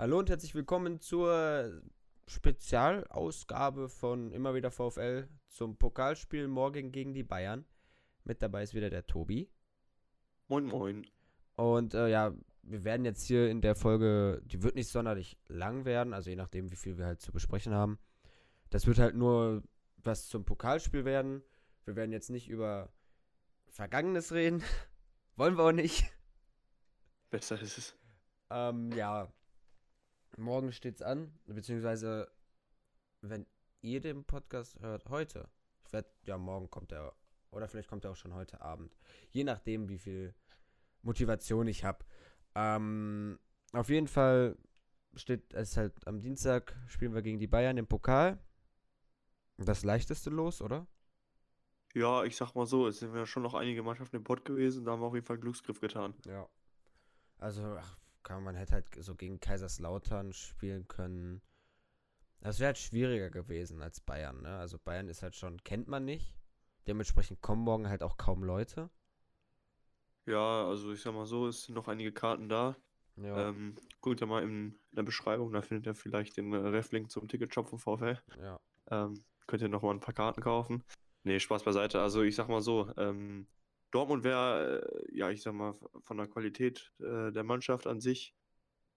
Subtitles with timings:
[0.00, 1.82] Hallo und herzlich willkommen zur
[2.28, 7.64] Spezialausgabe von Immer wieder VfL zum Pokalspiel morgen gegen die Bayern.
[8.22, 9.50] Mit dabei ist wieder der Tobi.
[10.46, 11.04] Moin, moin.
[11.56, 12.32] Und äh, ja,
[12.62, 16.36] wir werden jetzt hier in der Folge, die wird nicht sonderlich lang werden, also je
[16.36, 17.98] nachdem, wie viel wir halt zu besprechen haben.
[18.70, 19.64] Das wird halt nur
[19.96, 21.42] was zum Pokalspiel werden.
[21.84, 22.92] Wir werden jetzt nicht über
[23.66, 24.62] Vergangenes reden.
[25.34, 26.04] Wollen wir auch nicht.
[27.30, 27.96] Besser ist es.
[28.48, 29.32] Ähm, ja.
[30.36, 32.30] Morgen steht's an, beziehungsweise
[33.20, 33.46] wenn
[33.80, 35.48] ihr den Podcast hört, heute.
[35.84, 37.14] Ich werde, ja, morgen kommt er,
[37.50, 38.96] oder vielleicht kommt er auch schon heute Abend.
[39.30, 40.34] Je nachdem, wie viel
[41.02, 42.04] Motivation ich habe.
[42.54, 43.38] Ähm,
[43.72, 44.56] auf jeden Fall
[45.14, 48.38] steht es halt am Dienstag, spielen wir gegen die Bayern im Pokal.
[49.56, 50.86] Das leichteste los, oder?
[51.94, 54.84] Ja, ich sag mal so, es sind ja schon noch einige Mannschaften im Pott gewesen,
[54.84, 56.14] da haben wir auf jeden Fall einen Glücksgriff getan.
[56.26, 56.48] Ja.
[57.38, 57.96] Also, ach,
[58.28, 61.40] kann, man hätte halt so gegen Kaiserslautern spielen können.
[62.40, 64.58] Das wäre halt schwieriger gewesen als Bayern, ne?
[64.58, 66.36] Also Bayern ist halt schon, kennt man nicht.
[66.86, 68.90] Dementsprechend kommen morgen halt auch kaum Leute.
[70.26, 72.76] Ja, also ich sag mal so, es sind noch einige Karten da.
[73.16, 73.48] Ja.
[73.48, 77.26] Ähm, guckt ja mal in der Beschreibung, da findet ihr vielleicht den äh, Reflink zum
[77.26, 78.18] Ticketshop vom VfL.
[78.40, 78.60] ja.
[78.90, 80.84] Ähm, könnt ihr noch mal ein paar Karten kaufen.
[81.24, 82.00] Nee, Spaß beiseite.
[82.00, 83.46] Also ich sag mal so, ähm,
[83.90, 88.34] Dortmund wäre, äh, ja, ich sag mal, von der Qualität äh, der Mannschaft an sich,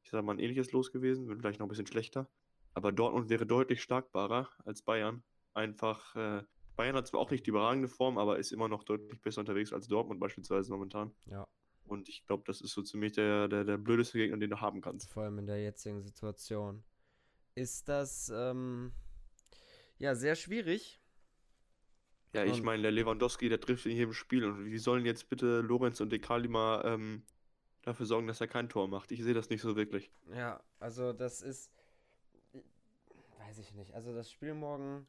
[0.03, 2.29] ich sag mal, ein ähnliches Los gewesen, wird vielleicht noch ein bisschen schlechter.
[2.73, 5.23] Aber Dortmund wäre deutlich starkbarer als Bayern.
[5.53, 6.43] Einfach, äh,
[6.75, 9.73] Bayern hat zwar auch nicht die überragende Form, aber ist immer noch deutlich besser unterwegs
[9.73, 11.13] als Dortmund beispielsweise momentan.
[11.25, 11.47] Ja.
[11.85, 14.81] Und ich glaube, das ist so ziemlich der, der, der blödeste Gegner, den du haben
[14.81, 15.09] kannst.
[15.09, 16.83] Vor allem in der jetzigen Situation.
[17.53, 18.93] Ist das, ähm,
[19.97, 21.00] ja, sehr schwierig.
[22.33, 24.45] Ja, ich meine, der Lewandowski, der trifft in jedem Spiel.
[24.45, 27.23] Und wie sollen jetzt bitte Lorenz und Dekali mal ähm,
[27.81, 29.11] dafür sorgen, dass er kein Tor macht?
[29.11, 30.11] Ich sehe das nicht so wirklich.
[30.33, 31.71] Ja, also das ist,
[33.39, 33.93] weiß ich nicht.
[33.93, 35.07] Also das Spiel morgen,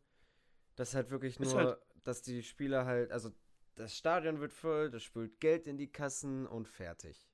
[0.77, 3.31] das ist halt wirklich nur, halt- dass die Spieler halt, also
[3.77, 7.29] das Stadion wird voll, das spült Geld in die Kassen und fertig.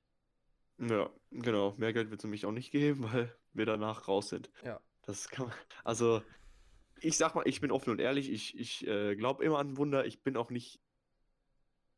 [0.77, 1.73] Ja, genau.
[1.77, 4.49] Mehr Geld wird es nämlich auch nicht geben, weil wir danach raus sind.
[4.63, 4.79] Ja.
[5.03, 5.55] Das kann man.
[5.83, 6.21] Also,
[7.01, 8.29] ich sag mal, ich bin offen und ehrlich.
[8.31, 10.05] Ich, ich äh, glaube immer an Wunder.
[10.05, 10.79] Ich bin auch nicht.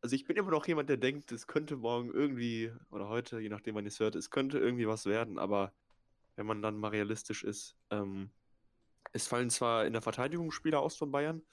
[0.01, 3.49] Also, ich bin immer noch jemand, der denkt, es könnte morgen irgendwie, oder heute, je
[3.49, 5.37] nachdem, wann ihr es hört, es könnte irgendwie was werden.
[5.37, 5.73] Aber
[6.35, 8.31] wenn man dann mal realistisch ist, ähm,
[9.13, 11.43] es fallen zwar in der Verteidigung Spieler aus von Bayern.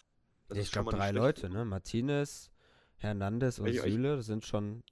[0.55, 1.17] Ich glaube drei schlecht.
[1.17, 1.65] Leute, ne?
[1.67, 2.51] Martinez,
[2.97, 4.83] Hernandez und Ich- Süle, sind schon.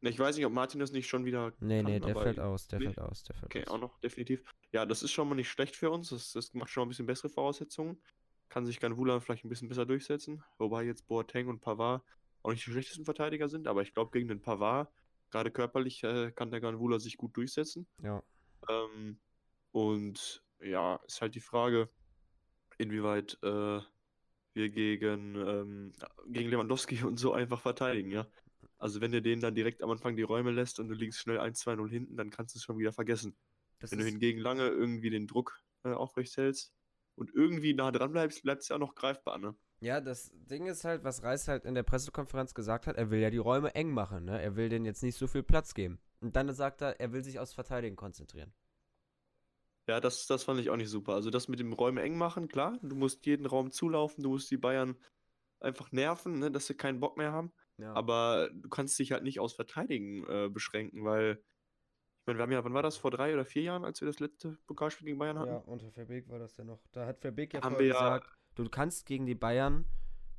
[0.00, 1.52] Ich weiß nicht, ob Martinez nicht schon wieder.
[1.60, 2.84] Nee, nee, kann, der aber fällt aus, der nee.
[2.86, 3.74] fällt aus, der fällt Okay, aus.
[3.74, 4.42] auch noch definitiv.
[4.72, 6.10] Ja, das ist schon mal nicht schlecht für uns.
[6.10, 8.00] Das, das macht schon mal ein bisschen bessere Voraussetzungen.
[8.48, 10.42] Kann sich Ganvula vielleicht ein bisschen besser durchsetzen.
[10.58, 12.02] Wobei jetzt Boateng und Pavard
[12.42, 13.66] auch nicht die schlechtesten Verteidiger sind.
[13.66, 14.90] Aber ich glaube, gegen den Pavard,
[15.30, 17.86] gerade körperlich, äh, kann der Ganvula sich gut durchsetzen.
[18.02, 18.22] Ja.
[18.68, 19.18] Ähm,
[19.72, 21.90] und ja, ist halt die Frage,
[22.78, 23.80] inwieweit äh,
[24.54, 25.92] wir gegen, ähm,
[26.28, 28.26] gegen Lewandowski und so einfach verteidigen, ja.
[28.78, 31.38] Also wenn du denen dann direkt am Anfang die Räume lässt und du liegst schnell
[31.38, 33.36] 1-2-0 hinten, dann kannst du es schon wieder vergessen.
[33.80, 36.72] Das Wenn du hingegen lange irgendwie den Druck äh, aufrecht hältst
[37.16, 39.56] und irgendwie nah dran bleibst, bleibt es ja auch noch greifbar, ne?
[39.80, 43.20] ja, das Ding ist halt, was Reis halt in der Pressekonferenz gesagt hat, er will
[43.20, 44.40] ja die Räume eng machen, ne?
[44.42, 46.00] Er will denen jetzt nicht so viel Platz geben.
[46.20, 48.52] Und dann sagt er, er will sich aufs Verteidigen konzentrieren.
[49.86, 51.14] Ja, das, das fand ich auch nicht super.
[51.14, 54.50] Also das mit dem Räume eng machen, klar, du musst jeden Raum zulaufen, du musst
[54.50, 54.96] die Bayern
[55.60, 57.52] einfach nerven, ne, dass sie keinen Bock mehr haben.
[57.78, 57.92] Ja.
[57.94, 61.40] Aber du kannst dich halt nicht aus Verteidigen äh, beschränken, weil,
[62.20, 64.06] ich meine, wir haben ja, wann war das, vor drei oder vier Jahren, als wir
[64.06, 65.50] das letzte Pokalspiel gegen Bayern hatten?
[65.52, 66.80] Ja, unter Verbeek war das ja noch.
[66.92, 69.84] Da hat Verbeek ja vorher wir ja- gesagt, du kannst gegen die Bayern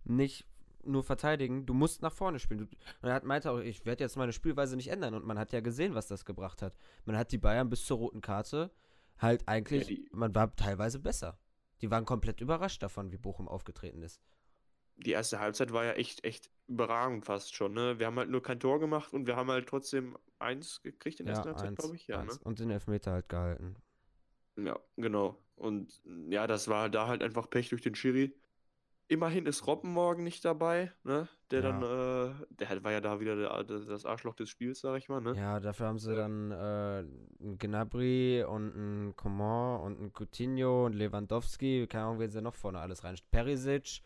[0.03, 0.45] nicht
[0.83, 2.61] nur verteidigen, du musst nach vorne spielen.
[2.61, 2.77] Und
[3.09, 5.13] er hat meinte auch, ich werde jetzt meine Spielweise nicht ändern.
[5.13, 6.77] Und man hat ja gesehen, was das gebracht hat.
[7.05, 8.71] Man hat die Bayern bis zur roten Karte
[9.17, 11.37] halt eigentlich, die- man war teilweise besser.
[11.81, 14.21] Die waren komplett überrascht davon, wie Bochum aufgetreten ist.
[14.99, 17.99] Die erste Halbzeit war ja echt, echt überragend fast schon, ne?
[17.99, 21.25] Wir haben halt nur kein Tor gemacht und wir haben halt trotzdem eins gekriegt in
[21.25, 22.07] der Ja, ersten Halbzeit, glaube ich.
[22.07, 22.37] Ja, eins.
[22.43, 23.75] Und den Elfmeter halt gehalten.
[24.55, 24.65] ne?
[24.65, 25.41] Ja, genau.
[25.55, 28.33] Und ja, das war da halt einfach Pech durch den Schiri.
[29.09, 31.29] Immerhin ist Robben morgen nicht dabei, ne?
[31.51, 31.61] Der Ja.
[31.63, 35.09] dann, äh, der war ja da wieder der, der, das Arschloch des Spiels, sag ich
[35.09, 35.37] mal, ne?
[35.37, 40.93] Ja, dafür haben sie dann äh, einen Gnabry und einen Coman und einen Coutinho und
[40.95, 41.85] Lewandowski.
[41.87, 43.15] Keine Ahnung, wen sie noch vorne alles rein.
[43.31, 44.01] Perisic.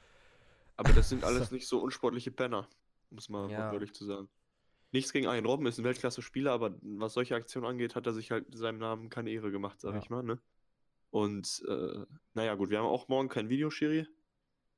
[0.75, 2.67] Aber das sind alles nicht so unsportliche Penner,
[3.09, 3.59] muss man Ja.
[3.65, 4.29] wortwörtlich zu sagen.
[4.91, 8.29] Nichts gegen einen Robben, ist ein Weltklasse-Spieler, aber was solche Aktionen angeht, hat er sich
[8.31, 9.99] halt seinem Namen keine Ehre gemacht, sag Ja.
[9.99, 10.39] ich mal, ne?
[11.09, 14.07] Und, äh, naja, gut, wir haben auch morgen kein Videoschiri.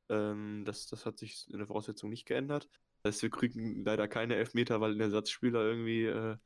[0.09, 2.69] Ähm, das, das hat sich in der Voraussetzung nicht geändert.
[3.03, 6.37] Das heißt, wir kriegen leider keine Elfmeter, weil ein Ersatzspieler irgendwie äh,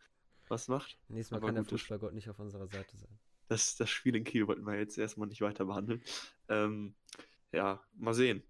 [0.48, 0.98] was macht.
[1.08, 3.20] Nächstes Mal Aber kann der Fußballgott nicht auf unserer Seite sein.
[3.48, 6.02] das, das Spiel in Kiel wollten wir jetzt erstmal nicht weiter behandeln.
[6.48, 6.96] Ähm,
[7.52, 8.44] ja, mal sehen.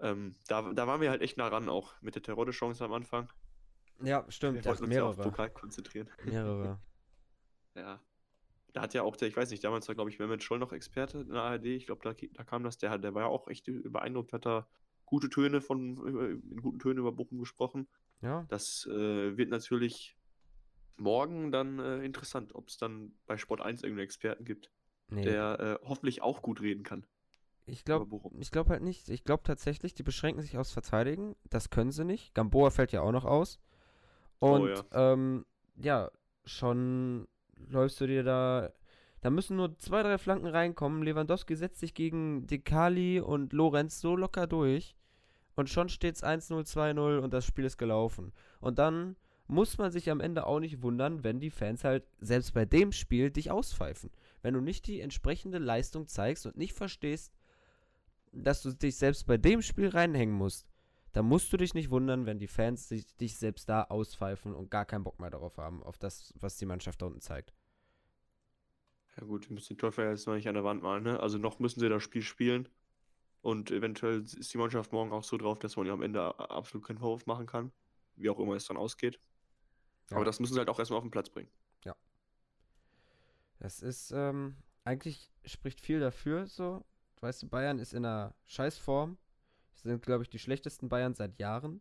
[0.00, 3.28] Ähm, da, da waren wir halt echt nah ran auch mit der Terodde-Chance am Anfang.
[4.02, 4.56] Ja, stimmt.
[4.56, 5.30] Wir wollten uns ja auf mehrere.
[5.30, 6.08] Pokal konzentrieren.
[6.24, 6.80] Mehrere.
[7.74, 8.00] Ja.
[8.72, 10.72] Da hat ja auch der, ich weiß nicht, damals war, glaube ich, Mehmet Scholl noch
[10.72, 11.66] Experte in der ARD.
[11.66, 14.66] Ich glaube, da, da kam das, der, der war ja auch echt beeindruckt, hat da
[15.04, 15.96] gute Töne von,
[16.50, 17.86] in guten Tönen über Bochum gesprochen.
[18.20, 20.16] Ja, Das äh, wird natürlich
[20.96, 24.72] morgen dann äh, interessant, ob es dann bei Sport 1 irgendeinen Experten gibt,
[25.08, 25.22] nee.
[25.22, 27.06] der äh, hoffentlich auch gut reden kann
[27.68, 29.08] ich glaube ich glaube halt nicht.
[29.08, 31.36] Ich glaube tatsächlich, die beschränken sich aufs Verteidigen.
[31.50, 32.34] Das können sie nicht.
[32.34, 33.58] Gamboa fällt ja auch noch aus.
[34.40, 35.12] Oh Und ja.
[35.12, 35.44] ähm,
[35.76, 36.10] ja,
[36.44, 37.28] schon
[37.68, 38.70] läufst du dir da.
[39.20, 41.02] Da müssen nur zwei, drei Flanken reinkommen.
[41.02, 44.96] Lewandowski setzt sich gegen Dekali und Lorenz so locker durch.
[45.56, 48.32] Und schon steht's 1-0, 2-0 und das Spiel ist gelaufen.
[48.60, 49.16] Und dann
[49.48, 52.92] muss man sich am Ende auch nicht wundern, wenn die Fans halt selbst bei dem
[52.92, 54.10] Spiel dich auspfeifen.
[54.42, 57.32] Wenn du nicht die entsprechende Leistung zeigst und nicht verstehst,
[58.32, 60.66] dass du dich selbst bei dem Spiel reinhängen musst,
[61.12, 64.70] dann musst du dich nicht wundern, wenn die Fans sich, dich selbst da auspfeifen und
[64.70, 67.54] gar keinen Bock mehr darauf haben, auf das, was die Mannschaft da unten zeigt.
[69.16, 71.18] Ja gut, wir müssen den Teufel jetzt noch nicht an der Wand malen, ne?
[71.18, 72.68] Also noch müssen sie das Spiel spielen.
[73.40, 76.86] Und eventuell ist die Mannschaft morgen auch so drauf, dass man ihr am Ende absolut
[76.86, 77.72] keinen Vorwurf machen kann.
[78.16, 79.18] Wie auch immer es dann ausgeht.
[80.10, 80.16] Ja.
[80.16, 81.50] Aber das müssen sie halt auch erstmal auf den Platz bringen.
[83.58, 86.84] Das ist, ähm, eigentlich spricht viel dafür, so.
[87.20, 89.18] Weißt du, Bayern ist in einer Scheißform.
[89.74, 91.80] Sind, glaube ich, die schlechtesten Bayern seit Jahren.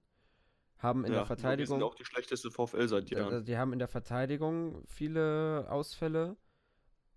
[0.78, 1.78] Haben in ja, der Verteidigung.
[1.78, 3.44] sind auch die schlechteste VfL seit Jahren.
[3.44, 6.38] Die haben in der Verteidigung viele Ausfälle.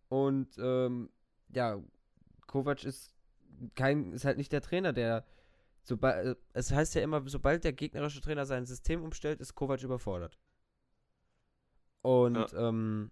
[0.09, 1.11] Und ähm,
[1.51, 1.79] ja,
[2.47, 3.13] Kovac ist
[3.75, 5.27] kein, ist halt nicht der Trainer, der
[5.83, 10.39] sobald, es heißt ja immer, sobald der gegnerische Trainer sein System umstellt, ist Kovac überfordert.
[12.03, 13.11] Und ähm,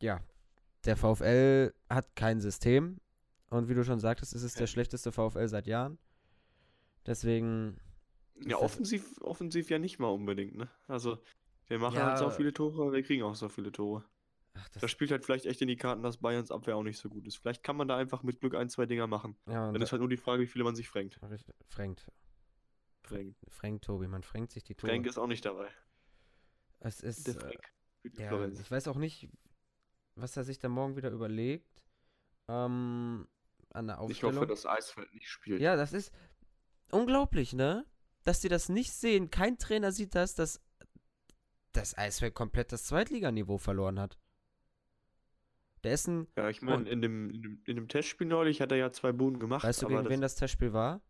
[0.00, 0.20] ja,
[0.84, 3.00] der VfL hat kein System.
[3.50, 5.98] Und wie du schon sagtest, ist es der schlechteste VfL seit Jahren.
[7.06, 7.80] Deswegen,
[8.46, 10.70] Ja, offensiv, offensiv ja nicht mal unbedingt, ne?
[10.86, 11.22] Also,
[11.66, 12.04] wir machen Ja.
[12.06, 14.04] halt so viele Tore, aber wir kriegen auch so viele Tore.
[14.54, 16.98] ach, das, Das spielt halt vielleicht echt in die Karten, dass Bayerns Abwehr auch nicht
[16.98, 17.36] so gut ist.
[17.36, 19.36] Vielleicht kann man da einfach mit Glück ein, zwei Dinger machen.
[19.46, 21.18] ja, und Dann ist halt nur die Frage, wie viele man sich frängt.
[21.68, 22.00] Frank,
[23.02, 24.92] Frank, Frank Tobi, man fränkt sich die Tore.
[24.92, 25.68] Frank ist auch nicht dabei.
[26.80, 27.58] Es ist, Der äh,
[28.18, 29.28] ja, ich weiß auch nicht,
[30.14, 31.84] was er sich da morgen wieder überlegt.
[32.48, 33.26] Ähm,
[33.70, 34.36] an der Ich Aufstellung.
[34.36, 35.60] hoffe, dass Eisfeld nicht spielt.
[35.60, 36.12] ja, das ist
[36.90, 37.84] unglaublich, ne?
[38.24, 39.30] Dass die das nicht sehen.
[39.30, 40.60] Kein Trainer sieht das, dass
[41.72, 44.18] das Eisfeld komplett das Zweitliganiveau verloren hat.
[45.84, 48.72] Der ist ein, Ja, ich meine, in dem, in, dem, in dem Testspiel neulich hat
[48.72, 49.64] er ja zwei Buden gemacht.
[49.64, 51.00] weißt du, gegen wen das Testspiel war?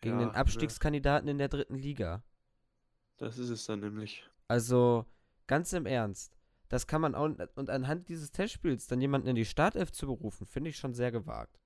[0.00, 2.16] Gegen ja, den Abstiegskandidaten in der dritten Liga.
[2.16, 2.22] Ne,
[3.18, 4.24] das ist es dann nämlich.
[4.48, 5.04] Also,
[5.46, 6.36] ganz im Ernst.
[6.68, 7.28] Das kann man auch.
[7.56, 11.12] Und anhand dieses Testspiels dann jemanden in die Startelf zu berufen, finde ich schon sehr
[11.12, 11.60] gewagt.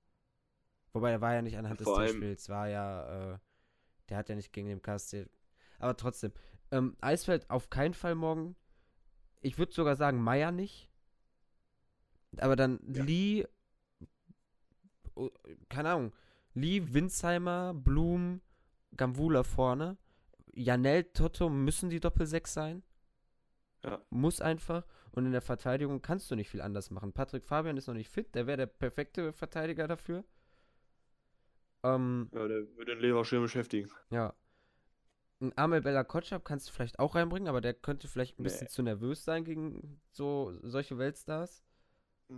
[0.92, 3.34] Wobei, er war ja nicht anhand des Vor allem- Testspiels, war ja.
[3.34, 3.38] Äh,
[4.08, 5.26] der hat ja nicht gegen den KSC.
[5.78, 6.32] Aber trotzdem.
[6.70, 8.56] Ähm, Eisfeld auf keinen Fall morgen.
[9.40, 10.88] Ich würde sogar sagen, Meier nicht.
[12.38, 13.02] Aber dann Ja.
[13.04, 13.46] Lee.
[15.14, 15.30] oh,
[15.68, 16.12] Keine Ahnung.
[16.54, 18.40] Lee, Winsheimer, Blum,
[18.96, 19.96] Gamvula vorne.
[20.54, 22.82] Janel, Toto müssen die Doppel-6 sein.
[23.84, 24.00] Ja.
[24.10, 24.84] Muss einfach.
[25.12, 27.12] Und in der Verteidigung kannst du nicht viel anders machen.
[27.12, 28.34] Patrick Fabian ist noch nicht fit.
[28.34, 30.24] Der wäre der perfekte Verteidiger dafür.
[31.82, 33.90] Ähm, Ja, der würde den Lever schön beschäftigen.
[34.10, 34.34] ja.
[35.40, 38.64] Ein Amel Bella Kotschap kannst du vielleicht auch reinbringen, aber der könnte vielleicht ein bisschen
[38.64, 38.70] Nee.
[38.70, 41.62] zu nervös sein gegen so solche Weltstars.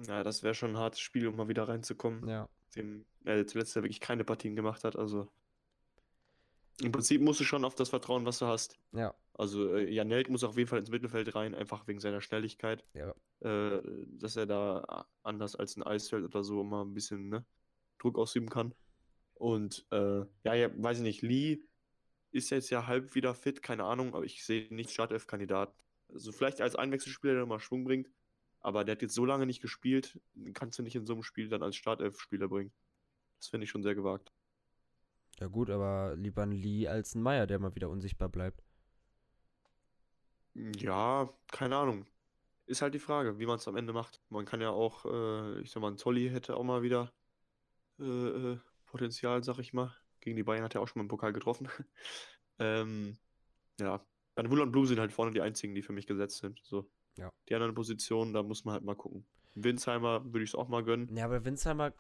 [0.07, 2.29] Ja, das wäre schon ein hartes Spiel, um mal wieder reinzukommen.
[2.29, 2.47] Ja.
[2.77, 4.97] Dem er zuletzt ja wirklich keine Partien gemacht hat.
[4.97, 5.29] Also
[6.83, 8.79] im Prinzip musst du schon auf das vertrauen, was du hast.
[8.93, 9.15] Ja.
[9.33, 12.85] Also äh, Janelt muss auf jeden Fall ins Mittelfeld rein, einfach wegen seiner Schnelligkeit.
[12.93, 13.15] Ja.
[13.41, 13.81] Äh,
[14.19, 17.47] dass er da anders als ein Eisfeld oder so mal ein bisschen ne,
[17.99, 18.75] Druck ausüben kann.
[19.41, 21.61] Und äh, ja, ja, weiß ich nicht, Lee
[22.31, 25.75] ist jetzt ja halb wieder fit, keine Ahnung, aber ich sehe nicht Startelf-Kandidat.
[26.11, 28.11] Also vielleicht als Einwechselspieler, der mal Schwung bringt,
[28.61, 30.21] aber der hat jetzt so lange nicht gespielt,
[30.53, 32.71] kannst du nicht in so einem Spiel dann als Startelf-Spieler bringen.
[33.39, 34.31] Das finde ich schon sehr gewagt.
[35.39, 38.63] Ja gut, aber lieber ein Lee als ein Meier, der mal wieder unsichtbar bleibt.
[40.53, 42.05] Ja, keine Ahnung.
[42.67, 44.21] Ist halt die Frage, wie man es am Ende macht.
[44.29, 47.11] Man kann ja auch, äh, ich sag mal, ein Zolli hätte auch mal wieder
[47.99, 48.59] äh, äh,
[48.91, 49.95] Potenzial, sag ich mal.
[50.21, 51.69] Gegen die Bayern hat er auch schon mal im Pokal getroffen.
[52.59, 53.17] ähm,
[53.81, 54.05] ja,
[54.35, 56.61] dann Wull und Blue sind halt vorne die einzigen, die für mich gesetzt sind.
[56.63, 56.91] So.
[57.17, 57.33] Ja.
[57.49, 59.25] Die anderen Positionen, da muss man halt mal gucken.
[59.55, 61.15] Winsheimer würde ich es auch mal gönnen.
[61.17, 61.93] Ja, aber Winsheimer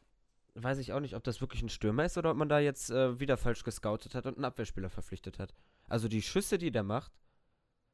[0.54, 2.90] weiß ich auch nicht, ob das wirklich ein Stürmer ist oder ob man da jetzt
[2.90, 5.54] äh, wieder falsch gescoutet hat und einen Abwehrspieler verpflichtet hat.
[5.88, 7.12] Also die Schüsse, die der macht,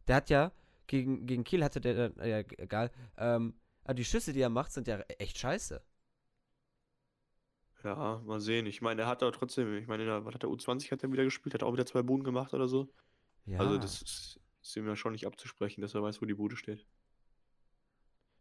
[0.08, 0.52] der hat ja
[0.86, 4.72] gegen, gegen Kiel hatte der, äh, ja, egal, ähm, Aber die Schüsse, die er macht,
[4.72, 5.82] sind ja echt scheiße.
[7.86, 8.66] Ja, mal sehen.
[8.66, 11.04] Ich meine, er hat aber trotzdem, ich meine, in der, was hat der U20 hat
[11.04, 12.92] er wieder gespielt, hat auch wieder zwei Buden gemacht oder so.
[13.44, 13.60] Ja.
[13.60, 16.56] Also das ist, ist ihm ja schon nicht abzusprechen, dass er weiß, wo die Bude
[16.56, 16.84] steht.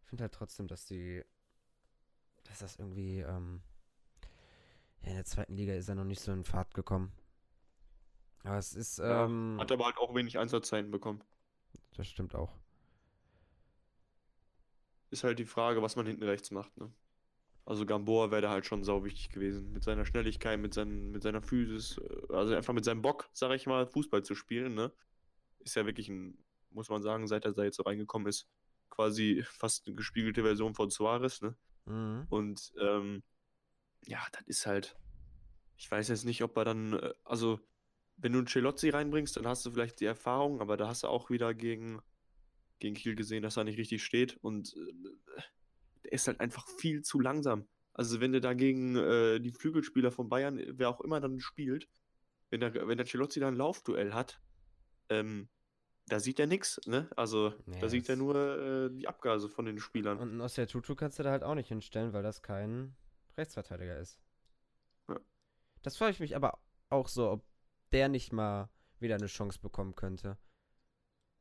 [0.02, 1.24] Ich finde halt trotzdem, dass die.
[2.46, 3.20] Dass das irgendwie.
[3.20, 3.62] Ähm,
[5.04, 7.12] ja, in der zweiten Liga ist er noch nicht so in Fahrt gekommen.
[8.44, 8.98] Aber es ist.
[8.98, 11.24] Ja, Ähm, Hat aber halt auch wenig Einsatzzeiten bekommen.
[11.96, 12.52] das stimmt auch.
[15.12, 16.92] Ist halt die Frage, was man hinten rechts macht, ne?
[17.66, 19.72] Also Gamboa wäre da halt schon sau wichtig gewesen.
[19.72, 23.66] Mit seiner Schnelligkeit, mit, seinen, mit seiner Physis, also einfach mit seinem Bock, sag ich
[23.66, 24.92] mal, Fußball zu spielen, ne?
[25.60, 26.38] Ist ja wirklich ein,
[26.70, 28.48] muss man sagen, seit er da jetzt so reingekommen ist,
[28.90, 31.56] quasi fast eine gespiegelte Version von Suarez, ne?
[31.86, 32.28] Mhm.
[32.30, 33.24] Und ähm,
[34.06, 34.96] ja, das ist halt.
[35.78, 36.94] Ich weiß jetzt nicht, ob er dann.
[36.94, 37.60] äh, Also,
[38.18, 41.08] wenn du einen Celozzi reinbringst, dann hast du vielleicht die Erfahrung, aber da hast du
[41.08, 42.00] auch wieder gegen,
[42.80, 44.38] gegen Kiel gesehen, dass er nicht richtig steht.
[44.38, 45.42] Und äh,
[46.06, 47.68] der ist halt einfach viel zu langsam.
[47.94, 51.88] Also, wenn du dagegen äh, die Flügelspieler von Bayern, wer auch immer dann spielt,
[52.50, 54.42] wenn der, wenn der Celozzi dann ein Laufduell hat,
[55.10, 55.50] ähm,
[56.08, 57.10] da sieht er nichts, ne?
[57.16, 60.20] Also, Nee, da sieht er nur äh, die Abgase von den Spielern.
[60.20, 62.96] Und einen Ossia Tutu kannst du da halt auch nicht hinstellen, weil das kein
[63.38, 64.20] Rechtsverteidiger ist.
[65.08, 65.20] Ja.
[65.82, 66.60] Das frage ich mich aber
[66.90, 67.46] auch so, ob
[67.92, 68.70] der nicht mal
[69.00, 70.38] wieder eine Chance bekommen könnte.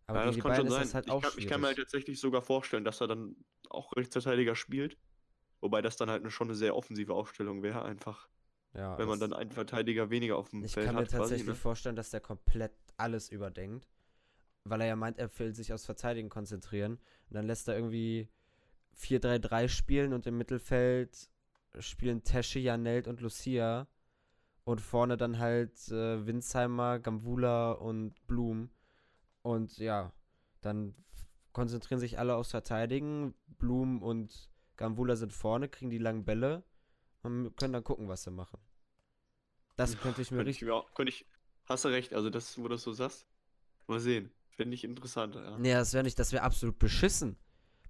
[0.07, 0.93] Aber Ja, das kann schon sein.
[0.93, 3.37] halt ich, kann, ich kann mir halt tatsächlich sogar vorstellen, dass er dann
[3.71, 4.99] auch Rechtsverteidiger spielt.
[5.61, 8.29] Wobei das dann halt eine, schon eine sehr offensive Aufstellung wäre, einfach.
[8.75, 11.19] Ja, wenn man dann einen Verteidiger weniger auf dem Ich Feld kann mir hat, quasi.
[11.19, 11.55] tatsächlich Ne?
[11.55, 13.89] vorstellen, dass der komplett alles überdenkt.
[14.65, 16.95] Weil er ja meint, er will sich aufs Verteidigen konzentrieren.
[17.29, 18.29] Und dann lässt er irgendwie
[18.97, 21.29] 4-3-3 spielen und im Mittelfeld
[21.79, 23.87] spielen Tesche, Janelt und Lucia.
[24.65, 28.71] Und vorne dann halt äh, Winsheimer, Gambula und Blum.
[29.45, 30.11] Und ja,
[30.63, 30.95] dann
[31.53, 33.35] konzentrieren sich alle aufs Verteidigen.
[33.47, 36.65] Blum und Gambula sind vorne, kriegen die langen Bälle
[37.23, 38.59] und können dann gucken, was sie machen.
[39.77, 40.63] Das könnte ich mir Könnte richtig.
[40.63, 41.27] ich mir auch, könnte ich,
[41.67, 43.27] hast du recht, also das, wo du das so sagst.
[43.87, 44.33] Mal sehen.
[44.49, 45.59] Finde ich interessant, ja.
[45.59, 47.37] Nee, das wäre nicht, das wäre absolut beschissen.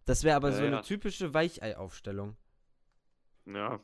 [0.07, 0.83] Das wäre aber Ja, so eine ja.
[0.83, 2.37] typische Weichei-Aufstellung.
[3.47, 3.81] Ja.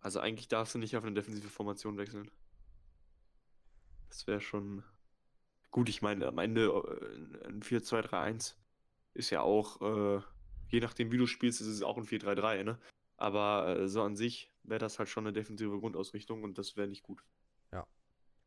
[0.00, 2.30] Also eigentlich darfst du nicht auf eine defensive Formation wechseln.
[4.08, 4.82] Das wäre schon.
[5.72, 8.54] Gut, ich meine, am Ende äh, ein 4-2-3-1
[9.14, 10.22] ist ja auch, äh,
[10.68, 12.78] je nachdem wie du spielst, ist es auch ein 4-3-3, ne?
[13.16, 16.86] Aber äh, so an sich wäre das halt schon eine defensive Grundausrichtung und das wäre
[16.86, 17.24] nicht gut.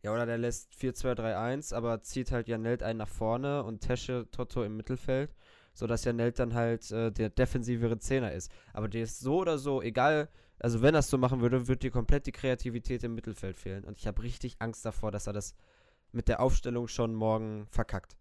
[0.05, 4.63] Ja, oder der lässt 4-2-3-1, aber zieht halt Janelt einen nach vorne und Tesche Toto
[4.63, 5.33] im Mittelfeld,
[5.73, 8.51] sodass Janelt dann halt äh, der defensivere Zehner ist.
[8.71, 10.29] Aber der ist so oder so, egal,
[10.59, 13.83] also wenn er es so machen würde, würde dir komplett die Kreativität im Mittelfeld fehlen.
[13.83, 15.55] Und ich habe richtig Angst davor, dass er das
[16.11, 18.17] mit der Aufstellung schon morgen verkackt.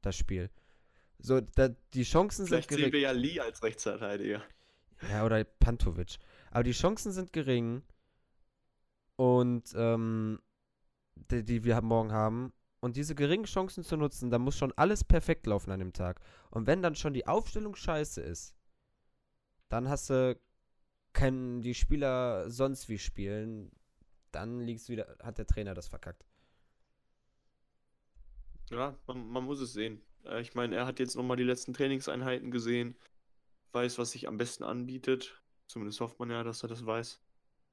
[0.00, 0.50] Das Spiel.
[1.18, 2.92] So, da, die Chancen Vielleicht sind sehen gering.
[2.92, 4.42] wir ja Lee als Rechtsverteidiger.
[5.10, 6.18] Ja, oder Pantovic.
[6.50, 7.82] Aber die Chancen sind gering.
[9.16, 10.40] Und ähm,
[11.14, 12.52] die, die wir morgen haben.
[12.80, 16.20] Und diese geringen Chancen zu nutzen, da muss schon alles perfekt laufen an dem Tag.
[16.50, 18.56] Und wenn dann schon die Aufstellung scheiße ist,
[19.68, 20.36] dann hast du
[21.12, 23.70] können die Spieler sonst wie spielen,
[24.30, 26.24] dann liegt's wieder, hat der Trainer das verkackt.
[28.72, 30.02] Ja, man, man muss es sehen.
[30.24, 32.96] Äh, Ich meine, er hat jetzt nochmal die letzten Trainingseinheiten gesehen,
[33.72, 35.40] weiß, was sich am besten anbietet.
[35.66, 37.20] Zumindest hofft man ja, dass er das weiß.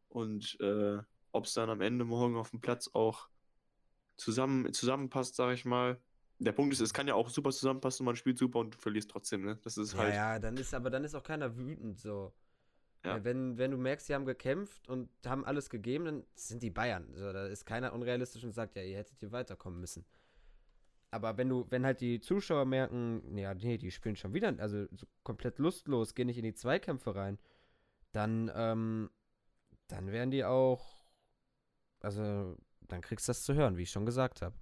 [0.10, 1.00] Und äh,
[1.32, 3.30] ob es dann am Ende morgen auf dem Platz auch
[4.18, 6.00] zusammen, zusammenpasst, sage ich mal.
[6.40, 9.12] Der Punkt ist, es kann ja auch super zusammenpassen, man spielt super und du verlierst
[9.12, 9.60] trotzdem, ne?
[9.64, 10.16] Das ist Ja, halt.
[10.16, 12.34] ja, dann ist aber dann ist auch keiner wütend so.
[13.04, 13.18] Ja.
[13.18, 16.70] Ja, wenn, wenn du merkst, sie haben gekämpft und haben alles gegeben, dann sind die
[16.70, 17.14] Bayern.
[17.16, 20.06] So, da ist keiner unrealistisch und sagt, ja, ihr hättet hier weiterkommen müssen.
[21.12, 24.86] Aber wenn du, wenn halt die Zuschauer merken, ja, nee, die spielen schon wieder, also
[24.92, 27.40] so komplett lustlos, gehen nicht in die Zweikämpfe rein,
[28.14, 29.10] dann, ähm,
[29.88, 31.06] dann werden die auch,
[32.02, 34.56] also, dann kriegst du das zu hören, wie ich schon gesagt habe.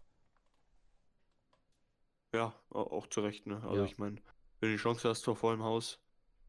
[2.34, 3.62] Ja, au- auch zu Recht, ne?
[3.64, 3.84] Also Ja.
[3.84, 4.16] ich meine,
[4.60, 6.00] wenn du die Chance hast, vor vollem Haus,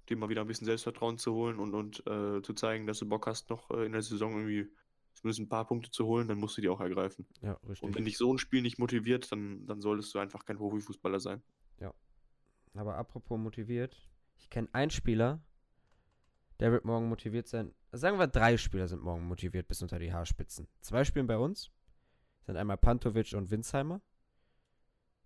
[0.09, 3.09] dir mal wieder ein bisschen Selbstvertrauen zu holen und, und äh, zu zeigen, dass du
[3.09, 4.71] Bock hast, noch äh, in der Saison irgendwie
[5.21, 7.27] zumindest ein paar Punkte zu holen, dann musst du die auch ergreifen.
[7.43, 7.95] Ja, Und richtig.
[7.95, 11.43] wenn dich so ein Spiel nicht motiviert, dann, dann solltest du einfach kein Profifußballer sein.
[12.79, 15.41] Aber apropos motiviert, ich kenne einen Spieler,
[16.61, 17.75] der wird morgen motiviert sein.
[17.93, 20.69] Sagen wir, drei Spieler sind morgen motiviert bis unter die Haarspitzen.
[20.81, 21.73] Zwei spielen bei uns.
[22.43, 24.01] Sind einmal Pantovic und Winsheimer.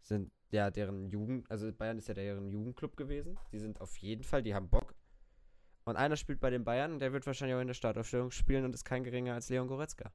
[0.00, 3.38] Sind ja deren Jugend, also Bayern ist ja deren Jugendclub gewesen.
[3.52, 4.82] Die sind auf jeden Fall, die haben Bock.
[5.85, 8.65] Und einer spielt bei den Bayern und der wird wahrscheinlich auch in der Startaufstellung spielen
[8.65, 10.12] und ist kein geringer als Leon Goretzka.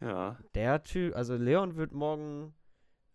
[0.00, 2.54] Ja, Der Typ, also Leon wird morgen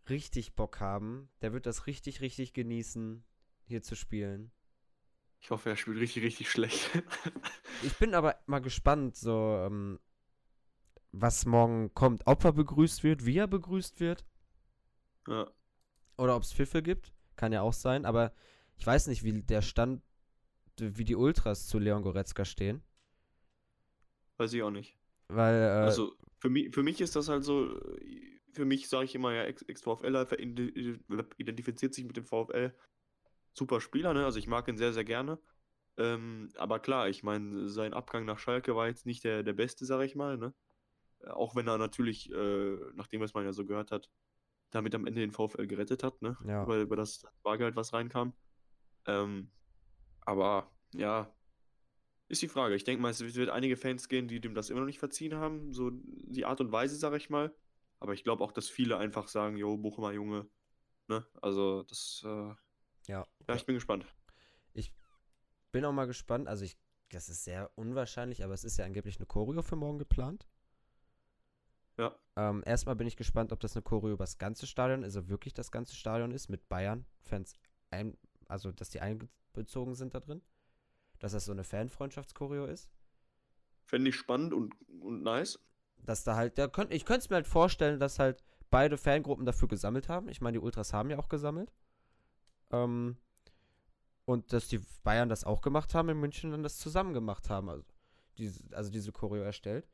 [0.08, 1.30] richtig Bock haben.
[1.42, 3.24] Der wird das richtig, richtig genießen.
[3.68, 4.52] hier zu spielen.
[5.42, 6.90] Ich hoffe, er spielt richtig, richtig schlecht.
[7.82, 10.00] Ich bin aber mal gespannt, so, ähm,
[11.12, 12.22] was morgen kommt.
[12.26, 14.24] Ob er begrüßt wird, wie er begrüßt wird.
[15.28, 15.48] ja.
[16.18, 17.12] Oder ob es Pfiffe gibt.
[17.36, 18.06] Kann ja auch sein.
[18.06, 18.32] Aber
[18.78, 20.02] ich weiß nicht, wie der Stand,
[20.80, 22.82] wie die Ultras zu Leon Goretzka stehen.
[24.38, 24.98] Weiß ich auch nicht.
[25.28, 27.80] Weil, äh, Also für mich, für mich ist das halt so,
[28.52, 31.00] für mich sage ich immer, ja, Ex- Ex-VfLer ide-
[31.38, 32.74] identifiziert sich mit dem VfL.
[33.54, 34.26] Super Spieler, ne?
[34.26, 35.40] Also ich mag ihn sehr, sehr gerne.
[35.98, 39.86] Ähm, aber klar, ich meine, sein Abgang nach Schalke war jetzt nicht der, der beste,
[39.86, 40.54] sage ich mal, ne?
[41.28, 44.10] Auch wenn er natürlich, äh, nachdem was man ja so gehört hat,
[44.72, 46.38] damit am Ende den VfL gerettet hat, ne?
[46.46, 46.64] Ja.
[46.64, 48.34] Über, über das Bargeld, was reinkam.
[49.06, 49.50] Ähm,
[50.26, 51.32] aber ja,
[52.28, 52.76] ist die Frage.
[52.76, 55.36] Ich denke mal, es wird einige Fans gehen, die dem das immer noch nicht verziehen
[55.36, 55.74] haben.
[55.74, 57.56] So die Art und Weise, sage ich mal.
[58.00, 60.48] Aber ich glaube auch, dass viele einfach sagen, jo, Bochumer Junge.
[61.08, 61.26] Ne?
[61.42, 62.54] Also, das, äh,
[63.08, 63.26] ja.
[63.48, 64.06] ja, ich bin gespannt.
[64.74, 64.92] Ich
[65.72, 66.48] bin auch mal gespannt.
[66.48, 66.78] Also, ich,
[67.10, 70.48] das ist sehr unwahrscheinlich, aber es ist ja angeblich eine Choreo für morgen geplant.
[71.98, 75.30] Ja, Ähm, erstmal bin ich gespannt, ob das eine Choreo über das ganze Stadion, also
[75.30, 77.54] wirklich das ganze Stadion ist, mit Bayern-Fans,
[77.92, 78.18] ein,
[78.48, 79.00] also dass die
[79.56, 80.42] einbezogen sind da drin.
[81.20, 82.90] Dass das so eine Fanfreundschaftschoreo ist.
[83.86, 85.60] fände ich spannend und, und nice.
[85.98, 89.46] Dass da halt, da könnt, ich könnte es mir halt vorstellen, dass halt beide Fangruppen
[89.46, 90.28] dafür gesammelt haben.
[90.28, 91.72] Ich meine, die Ultras haben ja auch gesammelt.
[92.72, 93.18] Ähm,
[94.26, 97.70] und dass die Bayern das auch gemacht haben in München und das zusammen gemacht haben.
[97.70, 97.86] Also
[98.38, 99.88] diese, also diese Choreo erstellt.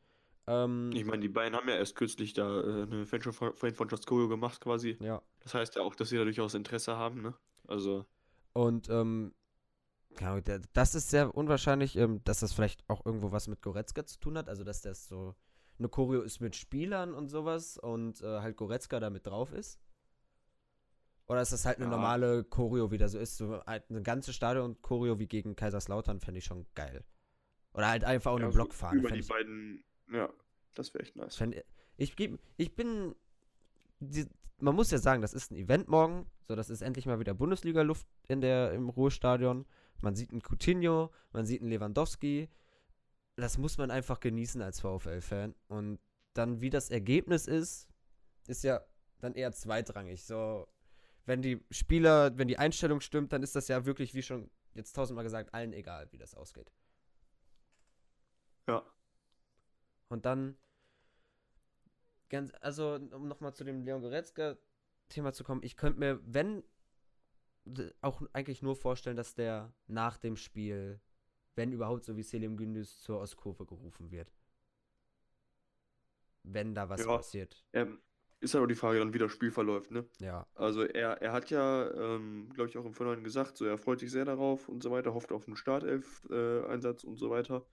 [0.47, 4.97] Ähm, Ich meine, die Bayern haben ja erst kürzlich da äh, eine Fanfreundschaftschoreo gemacht quasi.
[4.99, 5.21] ja.
[5.41, 7.35] Das heißt ja auch, dass sie da durchaus Interesse haben, ne?
[7.67, 8.05] Also,
[8.53, 9.33] Und ähm,
[10.15, 13.61] keine Ahnung, der- das ist sehr unwahrscheinlich, ähm, dass das vielleicht auch irgendwo was mit
[13.61, 14.49] Goretzka zu tun hat.
[14.49, 15.35] Also, dass das so
[15.79, 19.79] eine Choreo ist mit Spielern und sowas und äh, halt Goretzka da mit drauf ist.
[21.27, 21.91] Oder ist das halt eine Ja.
[21.91, 23.37] normale Choreo wieder so ist?
[23.37, 27.03] So eine ganze Stadion-Choreo wie gegen Kaiserslautern fände ich schon geil.
[27.73, 28.99] Oder halt einfach auch eine ja, so Blockfahne.
[28.99, 30.29] Über die beiden, ja,
[30.75, 31.37] das wäre echt nice.
[31.37, 31.55] fänd,
[31.97, 32.15] ich,
[32.57, 33.15] ich bin.
[33.99, 34.27] Die,
[34.59, 36.25] man muss ja sagen, das ist ein Event morgen.
[36.41, 39.65] So, das ist endlich mal wieder Bundesliga-Luft in der, im Ruhestadion.
[40.01, 42.49] Man sieht einen Coutinho, man sieht einen Lewandowski.
[43.35, 45.55] Das muss man einfach genießen als VfL-Fan.
[45.67, 45.99] Und
[46.33, 47.87] dann, wie das Ergebnis ist,
[48.47, 48.81] ist ja
[49.19, 50.23] dann eher zweitrangig.
[50.23, 50.67] So,
[51.25, 54.93] wenn die Spieler, wenn die Einstellung stimmt, dann ist das ja wirklich, wie schon jetzt
[54.93, 56.71] tausendmal gesagt, allen egal, wie das ausgeht.
[58.67, 58.83] Ja,
[60.09, 60.57] Und dann,
[62.29, 66.63] ganz, also, um nochmal zu dem Leon Goretzka-Thema zu kommen, ich könnte mir, wenn,
[68.01, 70.99] auch eigentlich nur vorstellen, dass der nach dem Spiel,
[71.55, 74.31] wenn überhaupt so wie Selim Gündüz, zur Ostkurve gerufen wird.
[76.43, 77.17] Wenn da was Ja.
[77.17, 77.63] passiert.
[77.73, 77.99] ähm,
[78.39, 80.03] ist halt auch die Frage dann, wie das Spiel verläuft, ne?
[80.19, 80.47] Ja.
[80.55, 83.99] Also er, er hat ja, ähm, glaube ich, auch im Vorhinein gesagt, so er freut
[83.99, 87.63] sich sehr darauf und so weiter, hofft auf einen Startelf-Einsatz und so weiter.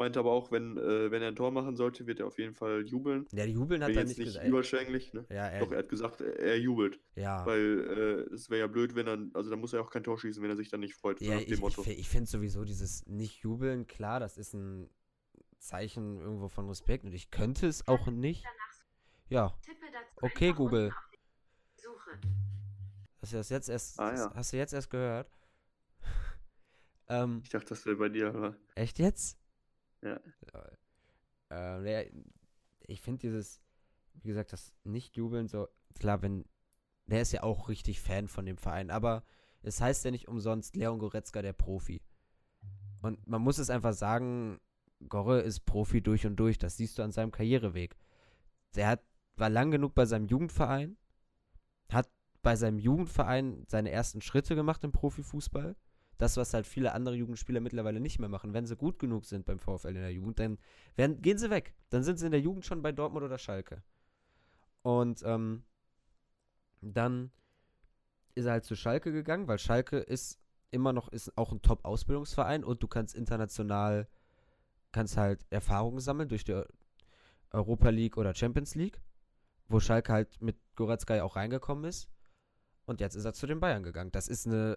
[0.00, 2.54] Meinte aber auch, wenn, äh, wenn er ein Tor machen sollte, wird er auf jeden
[2.54, 3.26] Fall jubeln.
[3.32, 4.46] Ja, die Jubeln hat er nicht nicht gesagt.
[4.48, 5.26] überschwänglich, ne?
[5.28, 6.98] Ja, er, Doch, er hat gesagt, er, jubelt.
[7.16, 7.44] ja.
[7.44, 10.18] Weil äh, es wäre ja blöd, wenn er, also da muss er auch kein Tor
[10.18, 13.86] schießen, wenn er sich dann nicht freut, Ja, ich, ich, ich finde sowieso dieses Nicht-Jubeln,
[13.86, 14.88] klar, das ist ein
[15.58, 18.42] Zeichen irgendwo von Respekt und ich könnte es auch nicht.
[19.28, 19.54] Ja,
[20.22, 20.94] Okay, Google.
[23.20, 24.32] hast du das jetzt erst, Ah, ja.
[24.34, 25.30] hast du jetzt erst gehört?
[27.08, 29.36] ähm, Ich dachte, das wäre bei dir, aber echt jetzt?
[30.02, 30.20] Ja.
[31.50, 32.02] Ähm, ja,
[32.86, 33.60] ich finde dieses,
[34.14, 36.44] wie gesagt, das Nicht-Jubeln so, klar, wenn,
[37.06, 39.24] der ist ja auch richtig Fan von dem Verein, aber
[39.62, 42.00] es heißt ja nicht umsonst Leon Goretzka der Profi.
[43.02, 44.60] Und man muss es einfach sagen,
[45.08, 47.96] Gorre ist Profi durch und durch, das siehst du an seinem Karriereweg.
[48.74, 49.02] Der hat,
[49.36, 50.96] war lang genug bei seinem Jugendverein,
[51.90, 52.10] hat
[52.42, 55.76] bei seinem Jugendverein seine ersten Schritte gemacht im Profifußball.
[56.20, 58.52] Das, was halt viele andere Jugendspieler mittlerweile nicht mehr machen.
[58.52, 60.58] Wenn sie gut genug sind beim VfL in der Jugend, dann
[60.94, 61.74] werden, gehen sie weg.
[61.88, 63.82] Dann sind sie in der Jugend schon bei Dortmund oder Schalke.
[64.82, 65.64] Und ähm,
[66.82, 67.30] dann
[68.34, 70.38] ist er halt zu Schalke gegangen, weil Schalke ist
[70.70, 74.06] immer noch ist auch ein Top-Ausbildungsverein und du kannst international
[74.92, 76.66] kannst halt Erfahrungen sammeln durch die Eu-
[77.50, 79.00] Europa League oder Champions League,
[79.68, 82.10] wo Schalke halt mit Goretzka auch reingekommen ist.
[82.84, 84.12] Und jetzt ist er zu den Bayern gegangen.
[84.12, 84.76] Das ist eine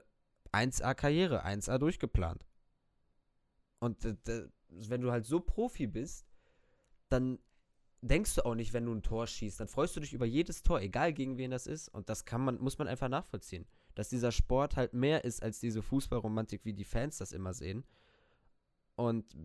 [0.53, 2.45] 1A-Karriere, 1A durchgeplant.
[3.79, 6.25] Und äh, wenn du halt so Profi bist,
[7.09, 7.39] dann
[8.01, 10.63] denkst du auch nicht, wenn du ein Tor schießt, dann freust du dich über jedes
[10.63, 11.89] Tor, egal gegen wen das ist.
[11.89, 13.65] Und das kann man, muss man einfach nachvollziehen.
[13.95, 17.85] Dass dieser Sport halt mehr ist als diese Fußballromantik, wie die Fans das immer sehen.
[18.95, 19.35] Und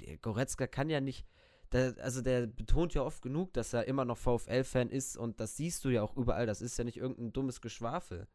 [0.00, 1.26] äh, Goretzka kann ja nicht,
[1.72, 5.56] der, also der betont ja oft genug, dass er immer noch VfL-Fan ist und das
[5.56, 6.46] siehst du ja auch überall.
[6.46, 8.28] Das ist ja nicht irgendein dummes Geschwafel.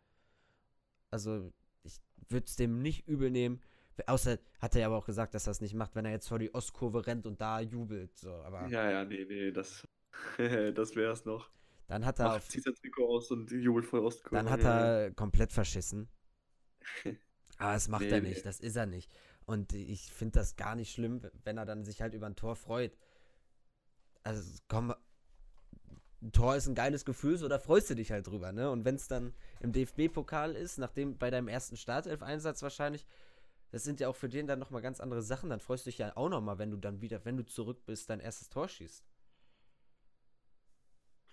[1.12, 3.62] Also ich würde es dem nicht übel nehmen.
[4.06, 6.28] Außer hat er ja aber auch gesagt, dass er es nicht macht, wenn er jetzt
[6.28, 8.18] vor die Ostkurve rennt und da jubelt.
[8.18, 9.88] So, aber Ja, ja, nee, nee, das,
[10.38, 11.50] das wär's noch.
[11.88, 14.44] dann hat er, Macht, auf, zieht sein Trikot aus und jubelt vor Ostkurve.
[14.44, 16.10] dann hat Ja, er komplett verschissen.
[17.58, 18.22] Aber das macht Nee, er nee.
[18.22, 19.12] nicht, das ist er nicht.
[19.46, 22.56] Und ich finde das gar nicht schlimm, wenn er dann sich halt über ein Tor
[22.56, 22.98] freut.
[24.24, 24.94] Also komm,
[26.22, 28.72] ein Tor ist ein geiles Gefühl, so da freust du dich halt drüber, ne?
[28.72, 33.06] Und wenn es dann im DFB-Pokal ist, nachdem bei deinem ersten Startelf-Einsatz wahrscheinlich,
[33.72, 36.00] das sind ja auch für den dann nochmal ganz andere Sachen, dann freust du dich
[36.00, 39.04] ja auch nochmal, wenn du dann wieder, wenn du zurück bist, dein erstes Tor schießt.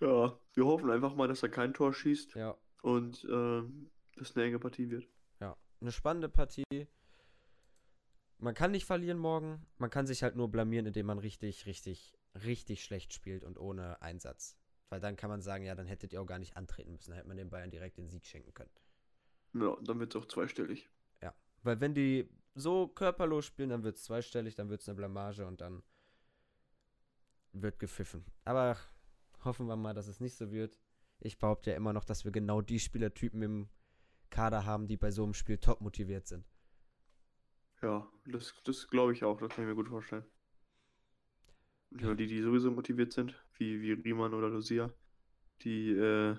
[0.00, 4.44] Ja, wir hoffen einfach mal, dass er kein Tor schießt Ja, und ähm, dass eine
[4.46, 5.08] enge Partie wird.
[5.40, 5.56] ja.
[5.80, 6.64] Eine spannende Partie.
[8.38, 12.14] Man kann nicht verlieren morgen, man kann sich halt nur blamieren, indem man richtig, richtig,
[12.44, 14.58] richtig schlecht spielt und ohne Einsatz.
[14.90, 17.16] Weil dann kann man sagen, ja, dann hättet ihr auch gar nicht antreten müssen, dann
[17.16, 18.70] hätte man den Bayern direkt den Sieg schenken können.
[19.54, 20.88] Ja, dann wird es auch zweistellig.
[21.64, 25.44] Weil wenn die so körperlos spielen, dann wird es zweistellig, dann wird es eine Blamage
[25.46, 25.82] und dann
[27.52, 28.24] wird gepfiffen.
[28.44, 28.76] Aber
[29.44, 30.78] hoffen wir mal, dass es nicht so wird.
[31.20, 33.68] Ich behaupte ja immer noch, dass wir genau die Spielertypen im
[34.30, 36.46] Kader haben, die bei so einem Spiel top motiviert sind.
[37.80, 40.24] Ja, das, das glaube ich auch, das kann ich mir gut vorstellen.
[42.00, 44.92] Ja, die, die sowieso motiviert sind, wie, wie Riemann oder Lucia,
[45.62, 46.36] die, äh,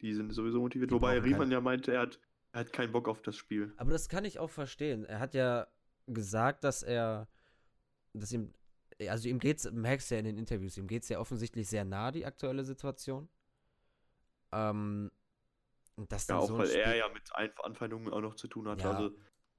[0.00, 0.90] die sind sowieso motiviert.
[0.90, 2.18] Die Wobei Riemann kein- ja meinte, er hat,
[2.52, 3.72] er hat keinen Bock auf das Spiel.
[3.76, 5.04] Aber das kann ich auch verstehen.
[5.04, 5.66] Er hat ja
[6.06, 7.28] gesagt, dass er,
[8.14, 8.54] dass ihm,
[9.08, 12.10] also ihm geht's, merkst du ja in den Interviews, ihm geht's ja offensichtlich sehr nah,
[12.10, 13.28] die aktuelle Situation.
[14.52, 15.10] Ähm,
[15.96, 18.48] und dass Ja, auch so weil er Spiel- ja mit Ein- Anfeindungen auch noch zu
[18.48, 18.80] tun hat.
[18.80, 18.90] Ja.
[18.92, 19.14] Also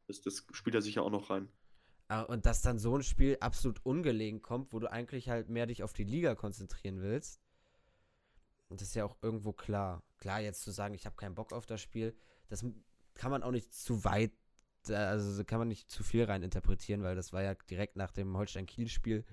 [0.08, 1.48] das, das spielt er sich ja auch noch rein.
[2.08, 5.66] Ah, Und dass dann so ein Spiel absolut ungelegen kommt, wo du eigentlich halt mehr
[5.66, 7.42] dich auf die Liga konzentrieren willst.
[8.68, 10.04] Und das ist ja auch irgendwo klar.
[10.18, 12.16] Klar, jetzt zu sagen, ich habe keinen Bock auf das Spiel,
[12.50, 12.66] das
[13.16, 14.34] kann man auch nicht zu weit,
[14.88, 18.12] äh, also kann man nicht zu viel rein interpretieren, weil das war ja direkt nach
[18.12, 19.26] dem Holstein-Kiel-Spiel.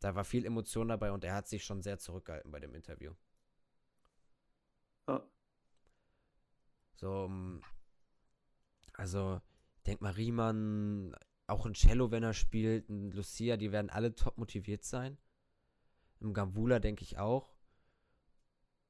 [0.00, 3.12] Da war viel Emotion dabei und er hat sich schon sehr zurückgehalten bei dem Interview.
[5.08, 5.22] Ja.
[6.96, 7.30] So,
[8.94, 9.40] also,
[9.86, 11.14] denk mal, Riemann,
[11.46, 15.18] auch ein Cello, wenn er spielt, ein Lucia, die werden alle top motiviert sein.
[16.20, 17.52] Im Gambula denke ich auch.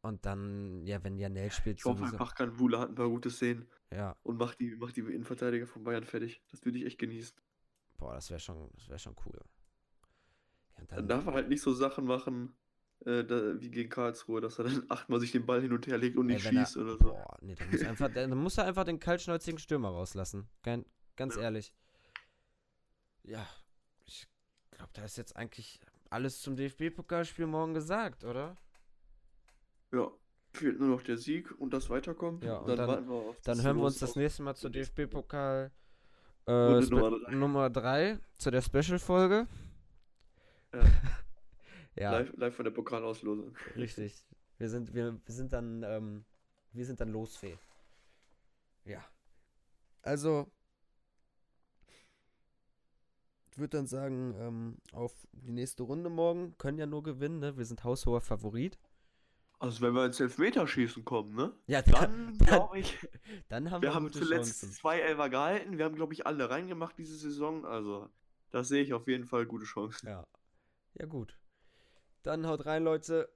[0.02, 2.14] Und dann, ja, wenn Janel spielt, Ich hoffe sowieso.
[2.14, 5.82] einfach, Kanwula hat ein paar gute Szenen Ja, und macht die, macht die Innenverteidiger von
[5.82, 6.42] Bayern fertig.
[6.50, 7.36] Das würde ich echt genießen.
[7.96, 9.40] boah, das wäre schon, das wäre schon cool.
[10.78, 12.54] Ja, Dann dann, darf er halt nicht so Sachen machen,
[13.06, 15.96] äh, da, wie gegen Karlsruhe, dass er dann achtmal sich den Ball hin und her
[15.98, 17.04] legt und ey, nicht wenn er, schießt oder so.
[17.04, 20.48] boah, nee, dann muss, einfach, dann muss er einfach den kaltschnäuzigen Stürmer rauslassen.
[20.62, 20.84] Kein,
[21.16, 21.42] ganz Ja.
[21.42, 21.72] ehrlich.
[23.24, 23.46] Ja,
[24.06, 24.26] ich
[24.70, 28.56] glaube, da ist jetzt eigentlich alles zum DFB-Pokalspiel morgen gesagt, oder?
[29.92, 30.10] Ja,
[30.52, 32.42] fehlt nur noch der Sieg und das Weiterkommen.
[32.42, 35.70] Ja, und dann- warten wir auf Dann hören wir uns das nächste Mal zur DFB-Pokal
[36.46, 37.32] äh, Nummer drei.
[37.34, 39.46] Nummer 3, zu der Special-Folge.
[40.72, 40.82] Ja.
[41.96, 43.56] Ja, Live, live von der Pokalauslosung.
[43.76, 44.26] richtig.
[44.58, 46.24] Wir sind, wir, wir sind dann, ähm,
[46.72, 47.56] wir sind dann losfähig.
[48.84, 48.98] Ja.
[50.02, 50.50] Also,
[53.58, 57.56] würde dann sagen, ähm, auf die nächste Runde morgen können ja nur gewinnen, ne?
[57.56, 58.78] Wir sind haushoher Favorit.
[59.58, 61.52] Also wenn wir ins Elfmeterschießen kommen, ne?
[61.66, 62.98] Ja, Dann dann, glaube ich,
[63.48, 64.72] dann haben wir wir haben zuletzt Chancen.
[64.72, 65.78] zwei Elfer gehalten.
[65.78, 67.64] Wir haben, glaube ich, alle reingemacht diese Saison.
[67.64, 68.08] Also
[68.50, 70.06] da sehe ich auf jeden Fall gute Chancen.
[70.08, 70.26] Ja.
[70.94, 71.38] Ja, gut.
[72.22, 73.28] Dann haut rein, Leute.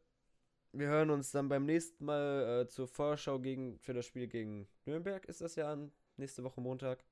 [0.73, 4.69] Wir hören uns dann beim nächsten Mal äh, zur Vorschau gegen, für das Spiel gegen
[4.85, 5.25] Nürnberg.
[5.25, 7.05] Ist das ja an nächste Woche Montag.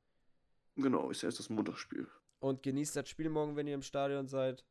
[0.76, 2.06] Genau, ist ja erst das Montagsspiel.
[2.38, 4.64] Und genießt das Spiel morgen, wenn ihr im Stadion seid.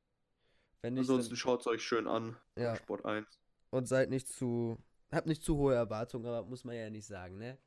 [0.82, 2.38] Wenn nicht, Ansonsten schaut es euch schön an.
[2.56, 2.76] Ja.
[2.76, 3.28] Sport 1.
[3.72, 4.78] und seid nicht zu.
[5.12, 7.58] Habt nicht zu hohe Erwartungen, aber muss man ja nicht sagen, ne?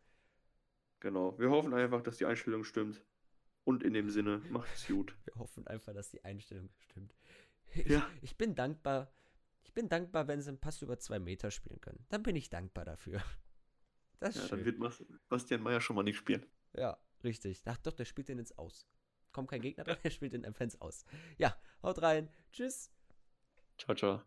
[1.00, 1.38] Genau.
[1.38, 3.02] Wir hoffen einfach, dass die Einstellung stimmt.
[3.64, 5.14] Und in dem Sinne, macht es gut.
[5.24, 7.14] Wir hoffen einfach, dass die Einstellung stimmt.
[7.74, 8.08] Ich, Ja.
[8.22, 9.12] ich bin dankbar.
[9.62, 12.04] Ich bin dankbar, wenn sie einen Pass über zwei Meter spielen können.
[12.08, 13.22] Dann bin ich dankbar dafür.
[14.20, 14.64] Das ist Ja, schön.
[14.64, 16.44] dann wird Bastian Meier schon mal nicht spielen.
[16.74, 17.62] Ja, richtig.
[17.66, 18.86] Ach doch, der spielt den ins Aus.
[19.32, 21.04] Kommt kein Gegner dran, der spielt den ins Aus.
[21.36, 22.28] Ja, haut rein.
[22.52, 22.90] Tschüss.
[23.78, 24.22] Ciao, ciao.